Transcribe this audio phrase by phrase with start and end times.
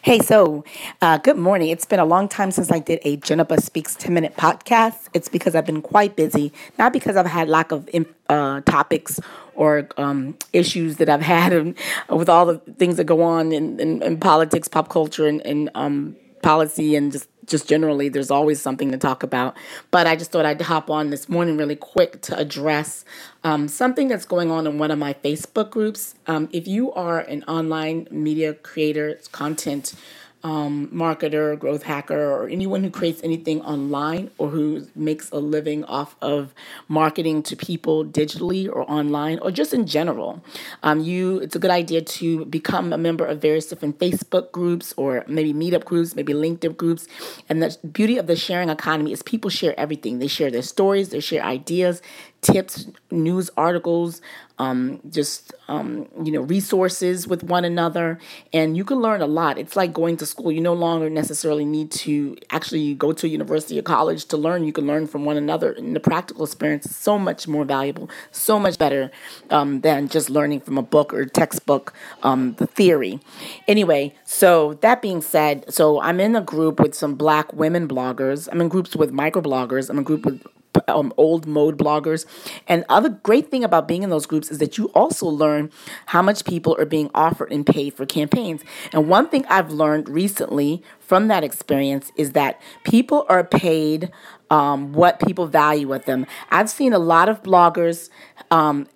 [0.00, 0.64] Hey, so
[1.02, 1.70] uh, good morning.
[1.70, 5.08] It's been a long time since I did a Jennifer Speaks 10 minute podcast.
[5.12, 7.88] It's because I've been quite busy, not because I've had lack of
[8.28, 9.18] uh, topics
[9.56, 11.76] or um, issues that I've had and,
[12.08, 15.68] with all the things that go on in, in, in politics, pop culture, and, and
[15.74, 19.56] um, policy, and just just generally, there's always something to talk about.
[19.90, 23.04] But I just thought I'd hop on this morning really quick to address
[23.44, 26.14] um, something that's going on in one of my Facebook groups.
[26.26, 29.94] Um, if you are an online media creator, content
[30.42, 35.84] um, marketer, growth hacker, or anyone who creates anything online or who makes a living
[35.84, 36.54] off of
[36.86, 40.42] marketing to people digitally or online or just in general,
[40.82, 44.94] um, you it's a good idea to become a member of various different Facebook groups
[44.96, 47.06] or maybe meetup groups, maybe LinkedIn groups.
[47.48, 50.18] And the beauty of the sharing economy is people share everything.
[50.18, 52.00] They share their stories, they share ideas,
[52.40, 54.20] tips, news articles,
[54.58, 58.18] um, just um, you know resources with one another,
[58.52, 59.58] and you can learn a lot.
[59.58, 60.50] It's like going to school.
[60.50, 64.64] You no longer necessarily need to actually go to a university or college to learn.
[64.64, 68.10] You can learn from one another, and the practical experience is so much more valuable,
[68.32, 69.10] so much better
[69.50, 73.20] um, than just learning from a book or textbook, um, the theory.
[73.68, 78.48] Anyway, so that being said, so I'm in a group with some Black women bloggers.
[78.50, 79.88] I'm in groups with microbloggers.
[79.88, 80.42] I'm in a group with
[80.88, 82.26] um, old mode bloggers.
[82.66, 85.70] And other great thing about being in those groups is that you also learn
[86.06, 88.62] how much people are being offered and paid for campaigns.
[88.92, 94.10] And one thing I've learned recently from that experience is that people are paid
[94.50, 96.26] um, what people value with them.
[96.50, 98.08] I've seen a lot of bloggers.
[98.50, 98.86] Um,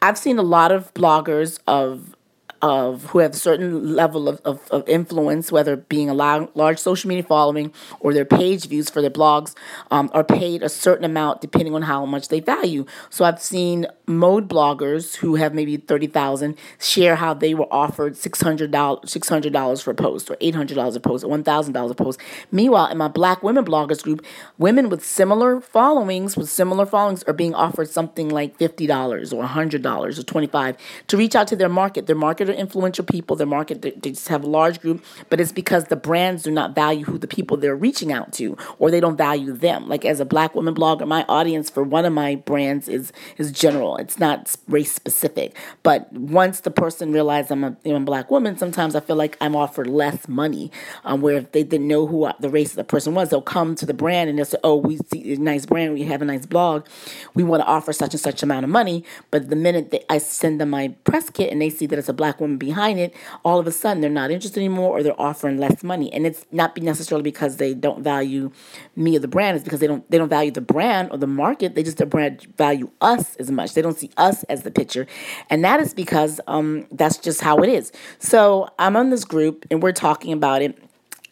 [0.00, 2.16] I've seen a lot of bloggers of
[2.62, 7.08] of who have a certain level of, of, of influence, whether being a large social
[7.08, 9.54] media following or their page views for their blogs,
[9.90, 12.86] um, are paid a certain amount depending on how much they value.
[13.10, 18.70] So I've seen mode bloggers who have maybe 30,000 share how they were offered $600,
[18.70, 22.20] $600 for a post or $800 a post or $1,000 a post.
[22.52, 24.24] Meanwhile, in my black women bloggers group,
[24.56, 30.18] women with similar followings, with similar followings are being offered something like $50 or $100
[30.18, 30.76] or 25
[31.08, 32.06] to reach out to their market.
[32.06, 35.86] Their market influential people, their market, they, just have a large group, but it's because
[35.86, 39.16] the brands do not value who the people they're reaching out to or they don't
[39.16, 39.88] value them.
[39.88, 43.52] Like as a black woman blogger, my audience for one of my brands is is
[43.52, 45.56] general it's not race specific.
[45.82, 49.36] But once the person realizes I'm a, you know, black woman, sometimes I feel like
[49.40, 50.70] I'm offered less money.
[51.04, 53.74] Um, where if they didn't know who the race of the person was, they'll come
[53.76, 56.24] to the brand and they'll say, "Oh, we see a nice brand, we have a
[56.24, 56.86] nice blog,
[57.34, 60.18] we want to offer such and such amount of money." But the minute that I
[60.18, 63.14] send them my press kit and they see that it's a black woman behind it,
[63.44, 66.12] all of a sudden they're not interested anymore, or they're offering less money.
[66.12, 68.50] And it's not necessarily because they don't value
[68.96, 71.26] me or the brand; it's because they don't they don't value the brand or the
[71.26, 71.74] market.
[71.74, 73.74] They just the brand value us as much.
[73.74, 75.06] They don't see us as the picture.
[75.50, 77.92] And that is because um, that's just how it is.
[78.18, 80.78] So I'm on this group and we're talking about it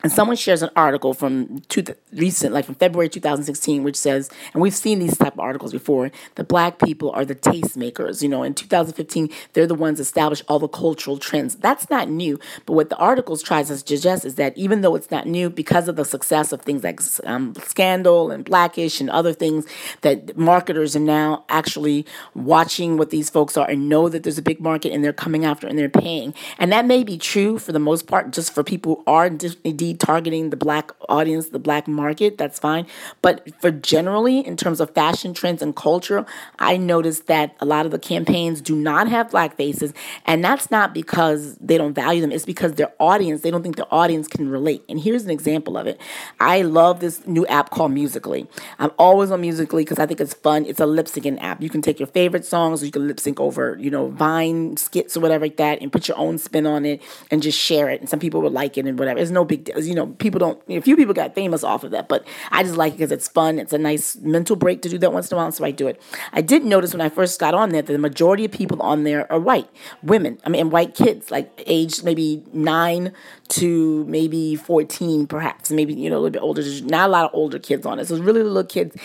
[0.03, 4.63] and someone shares an article from two, recent, like from February 2016, which says, and
[4.63, 8.23] we've seen these type of articles before, that black people are the tastemakers.
[8.23, 11.57] You know, in 2015, they're the ones establish all the cultural trends.
[11.57, 12.39] That's not new.
[12.67, 15.89] But what the articles tries to suggest is that even though it's not new, because
[15.89, 19.67] of the success of things like um, Scandal and Blackish and other things,
[20.01, 24.43] that marketers are now actually watching what these folks are and know that there's a
[24.43, 26.35] big market and they're coming after and they're paying.
[26.59, 29.90] And that may be true for the most part, just for people who are indeed
[29.95, 32.87] targeting the black audience, the black market, that's fine.
[33.23, 36.25] But for generally, in terms of fashion trends and culture,
[36.59, 39.93] I noticed that a lot of the campaigns do not have black faces.
[40.27, 43.77] And that's not because they don't value them, it's because their audience, they don't think
[43.77, 44.85] their audience can relate.
[44.89, 46.01] And here's an example of it
[46.41, 48.47] I love this new app called Musical.ly.
[48.79, 50.65] I'm always on Musical.ly because I think it's fun.
[50.65, 51.63] It's a lip syncing app.
[51.63, 55.17] You can take your favorite songs, you can lip sync over, you know, Vine skits
[55.17, 58.01] or whatever like that, and put your own spin on it and just share it.
[58.01, 59.19] And some people would like it and whatever.
[59.19, 61.91] It's no big deal you know, people don't, a few people got famous off of
[61.93, 63.59] that, but I just like it because it's fun.
[63.59, 65.87] It's a nice mental break to do that once in a while, so I do
[65.87, 66.01] it.
[66.33, 69.05] I did notice when I first got on there that the majority of people on
[69.05, 69.69] there are white
[70.03, 70.39] women.
[70.45, 73.13] I mean, white kids, like aged maybe nine
[73.49, 76.63] to maybe 14, perhaps, maybe, you know, a little bit older.
[76.63, 78.07] There's not a lot of older kids on it.
[78.07, 78.97] So it's really little kids.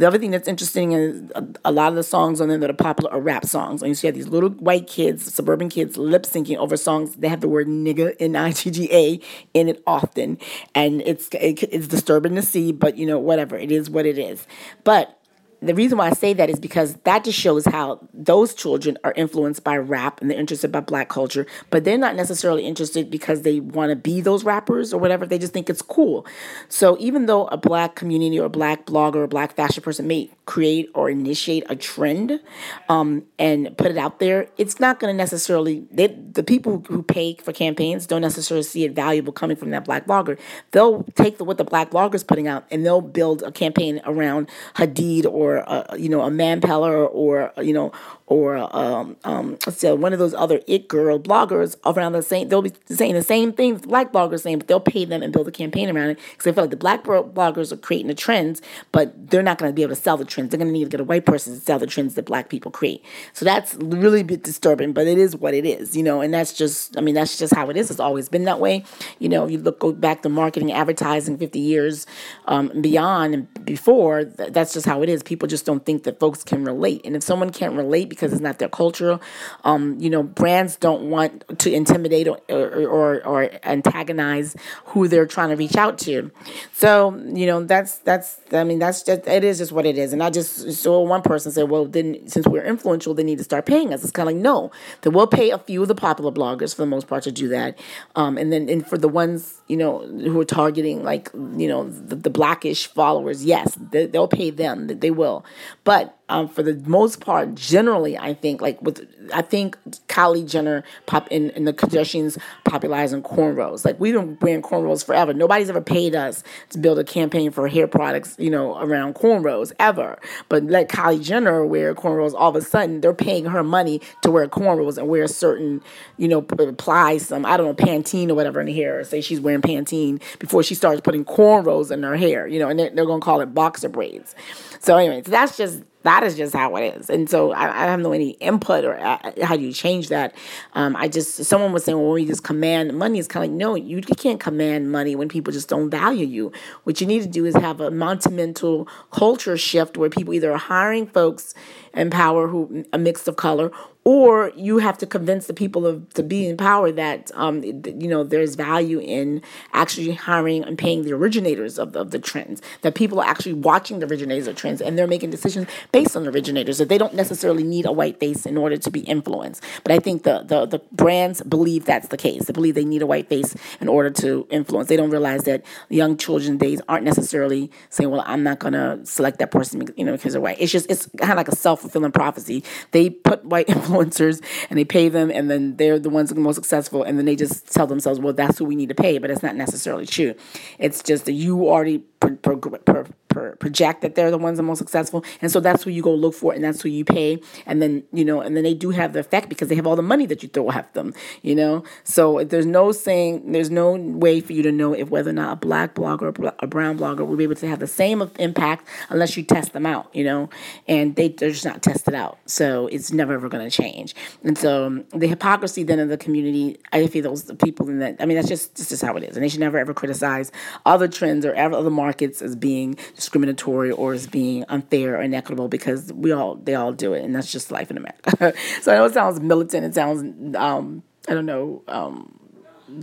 [0.00, 2.70] The other thing that's interesting is a, a, lot of the songs on there that
[2.70, 3.82] are popular are rap songs.
[3.82, 7.28] And you see have these little white kids, suburban kids, lip syncing over songs that
[7.28, 9.20] have the word nigga, N I G G A,
[9.52, 10.38] in it often.
[10.74, 13.58] And it's, it, it's disturbing to see, but you know, whatever.
[13.58, 14.46] It is what it is.
[14.84, 15.19] But
[15.60, 19.12] the reason why I say that is because that just shows how those children are
[19.12, 23.42] influenced by rap and they're interested by black culture, but they're not necessarily interested because
[23.42, 25.26] they want to be those rappers or whatever.
[25.26, 26.26] They just think it's cool.
[26.68, 30.06] So even though a black community or a black blogger or a black fashion person
[30.06, 32.40] may create or initiate a trend
[32.88, 37.02] um, and put it out there, it's not going to necessarily, they, the people who
[37.02, 40.38] pay for campaigns don't necessarily see it valuable coming from that black blogger.
[40.70, 44.48] They'll take the, what the black blogger's putting out and they'll build a campaign around
[44.76, 47.92] Hadid or, uh, you know, a Man Repeller or, you know,
[48.30, 52.48] or um, um, so one of those other it girl bloggers around the same.
[52.48, 55.48] They'll be saying the same thing black bloggers saying, but they'll pay them and build
[55.48, 58.62] a campaign around it because they feel like the black bloggers are creating the trends,
[58.92, 60.50] but they're not going to be able to sell the trends.
[60.50, 62.48] They're going to need to get a white person to sell the trends that black
[62.48, 63.04] people create.
[63.32, 66.20] So that's really a bit disturbing, but it is what it is, you know.
[66.20, 67.90] And that's just, I mean, that's just how it is.
[67.90, 68.84] It's always been that way.
[69.18, 72.06] You know, you look go back to marketing, advertising, fifty years
[72.46, 74.24] um, beyond and before.
[74.24, 75.24] That's just how it is.
[75.24, 78.42] People just don't think that folks can relate, and if someone can't relate because it's
[78.42, 79.18] not their culture.
[79.64, 84.54] Um, you know, brands don't want to intimidate or, or, or, antagonize
[84.86, 86.30] who they're trying to reach out to.
[86.72, 90.12] So, you know, that's, that's, I mean, that's just, it is just what it is.
[90.12, 93.44] And I just saw one person say, well, then since we're influential, they need to
[93.44, 94.02] start paying us.
[94.02, 94.70] It's kind of like, no,
[95.00, 97.48] that we'll pay a few of the popular bloggers for the most part to do
[97.48, 97.78] that.
[98.16, 101.88] Um, and then, and for the ones, you know, who are targeting like, you know,
[101.88, 105.44] the, the blackish followers, yes, they, they'll pay them, they will.
[105.84, 109.76] But um, for the most part, generally, I think like with I think
[110.08, 113.84] Kylie Jenner pop in, in the Kardashians popularizing cornrows.
[113.84, 115.34] Like we've been wearing cornrows forever.
[115.34, 119.72] Nobody's ever paid us to build a campaign for hair products, you know, around cornrows
[119.78, 120.18] ever.
[120.48, 124.30] But let Kylie Jenner wear cornrows, all of a sudden they're paying her money to
[124.30, 125.82] wear cornrows and wear certain,
[126.16, 129.02] you know, apply some I don't know Pantene or whatever in the hair.
[129.04, 132.78] Say she's wearing Pantene before she starts putting cornrows in her hair, you know, and
[132.78, 134.34] they're, they're gonna call it boxer braids.
[134.78, 137.10] So, anyways, that's just that is just how it is.
[137.10, 140.34] And so I, I have no any input or uh, how do you change that.
[140.74, 143.18] Um, I just, someone was saying, well, we just command money.
[143.18, 146.52] It's kind of like, no, you, can't command money when people just don't value you.
[146.84, 150.58] What you need to do is have a monumental culture shift where people either are
[150.58, 151.54] hiring folks
[151.94, 153.70] in power who a mix of color
[154.04, 158.08] or you have to convince the people of to be in power that um, you
[158.08, 159.42] know there's value in
[159.74, 163.52] actually hiring and paying the originators of the, of the trends that people are actually
[163.52, 166.96] watching the originators of trends and they're making decisions based on the originators that they
[166.96, 169.62] don't necessarily need a white face in order to be influenced.
[169.82, 172.46] But i think the, the the brands believe that's the case.
[172.46, 174.88] They believe they need a white face in order to influence.
[174.88, 178.98] They don't realize that young children days aren't necessarily saying well i'm not going to
[179.04, 180.56] select that person you know because they're white.
[180.58, 182.64] It's just it's kind of like a self-fulfilling prophecy.
[182.92, 186.38] They put white influence influencers and they pay them and then they're the ones that
[186.38, 188.94] are most successful and then they just tell themselves, well, that's who we need to
[188.94, 189.18] pay.
[189.18, 190.34] But it's not necessarily true.
[190.78, 194.62] It's just that you already per, per, per, per, project that they're the ones the
[194.62, 195.24] most successful.
[195.40, 197.40] And so that's who you go look for and that's who you pay.
[197.64, 199.96] And then, you know, and then they do have the effect because they have all
[199.96, 201.84] the money that you throw at them, you know?
[202.04, 205.52] So there's no saying, there's no way for you to know if whether or not
[205.52, 208.86] a black blogger or a brown blogger will be able to have the same impact
[209.08, 210.50] unless you test them out, you know?
[210.86, 212.38] And they, they're just not tested out.
[212.46, 214.14] So it's never ever going to change.
[214.44, 218.16] And so um, the hypocrisy then in the community, I feel those people in that,
[218.20, 219.36] I mean, that's just, that's just how it is.
[219.36, 220.50] And they should never ever criticize
[220.86, 226.12] other trends or other markets as being discriminatory or as being unfair or inequitable because
[226.12, 228.54] we all they all do it and that's just life in America.
[228.82, 232.38] so I know it sounds militant, it sounds um, I don't know, um,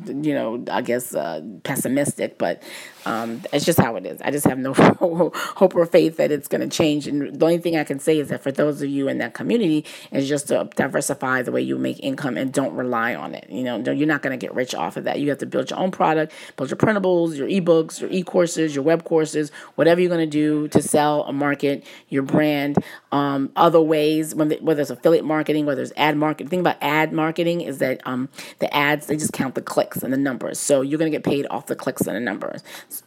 [0.07, 2.63] you know, I guess uh, pessimistic, but
[3.07, 4.21] um, it's just how it is.
[4.21, 7.07] I just have no hope or faith that it's going to change.
[7.07, 9.33] And the only thing I can say is that for those of you in that
[9.33, 13.49] community, is just to diversify the way you make income and don't rely on it.
[13.49, 15.21] You know, you're not going to get rich off of that.
[15.21, 18.83] You have to build your own product, build your printables, your ebooks, your e-courses, your
[18.83, 22.77] web courses, whatever you're going to do to sell a market, your brand.
[23.13, 26.47] Um, other ways, whether it's affiliate marketing, whether it's ad marketing.
[26.47, 28.27] The thing about ad marketing is that um,
[28.59, 31.23] the ads they just count the clicks and the numbers, so you're going to get
[31.23, 32.63] paid off the clicks and the numbers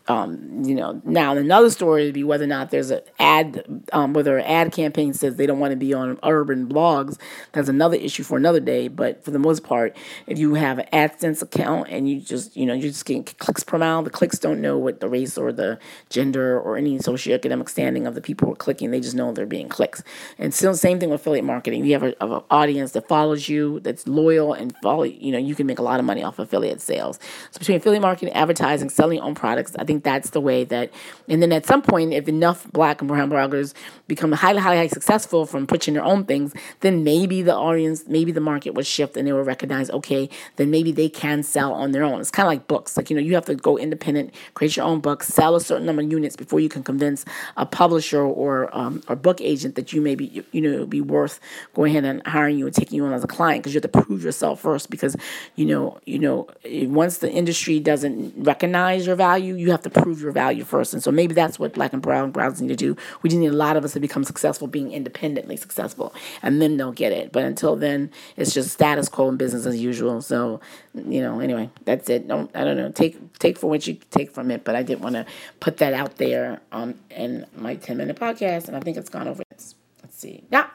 [0.09, 4.13] um, you know, now another story would be whether or not there's an ad, um,
[4.13, 7.19] whether an ad campaign says they don't want to be on urban blogs.
[7.53, 8.89] That's another issue for another day.
[8.89, 12.67] But for the most part, if you have an AdSense account and you just, you
[12.67, 15.53] know, you're just getting clicks per mile, the clicks don't know what the race or
[15.53, 15.79] the
[16.09, 18.91] gender or any socioeconomic standing of the people who are clicking.
[18.91, 20.03] They just know they're being clicks.
[20.39, 21.85] And still, same thing with affiliate marketing.
[21.85, 22.15] You have an
[22.51, 25.05] audience that follows you, that's loyal and follow.
[25.05, 27.19] You know, you can make a lot of money off affiliate sales.
[27.51, 30.93] So between affiliate marketing, advertising, selling own products, I think that's the way that.
[31.29, 33.75] And then at some point, if enough Black and Brown bloggers
[34.07, 38.31] become highly, highly, highly successful from pushing their own things, then maybe the audience, maybe
[38.31, 41.93] the market will shift and they will recognize, okay, then maybe they can sell on
[41.93, 42.21] their own.
[42.21, 42.97] It's kind of like books.
[42.97, 45.87] Like you know, you have to go independent, create your own book, sell a certain
[45.87, 47.25] number of units before you can convince
[47.57, 51.41] a publisher or um, or book agent that you may be you know be worth
[51.75, 53.91] going ahead and hiring you and taking you on as a client because you have
[53.91, 55.17] to prove yourself first because
[55.57, 60.21] you know you know once the industry doesn't recognize your value you have to prove
[60.21, 60.95] your value first.
[60.95, 62.97] And so maybe that's what black and brown browns need to do.
[63.23, 66.77] We just need a lot of us to become successful being independently successful and then
[66.77, 67.33] they'll get it.
[67.33, 70.23] But until then it's just status quo and business as usual.
[70.23, 70.61] So
[70.95, 72.27] you know anyway that's it.
[72.27, 72.91] Don't i don't know.
[72.91, 75.25] Take take for what you take from it but i did want to
[75.61, 79.29] put that out there um in my 10 minute podcast and i think it's gone
[79.29, 79.43] over.
[79.51, 80.45] Let's, let's see.
[80.51, 80.69] Yeah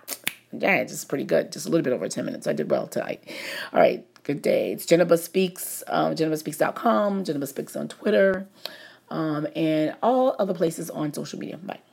[0.62, 1.51] yeah, it's just pretty good.
[1.51, 2.47] Just a little bit over 10 minutes.
[2.47, 3.24] I did well tonight.
[3.74, 4.05] All right.
[4.25, 4.71] Good day.
[4.71, 8.47] It's Jennifer Speaks, um, JenniferSpeaks.com, Jennifer Speaks on Twitter,
[9.09, 11.57] um, and all other places on social media.
[11.57, 11.85] Bye.